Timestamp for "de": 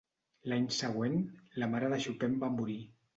1.91-1.99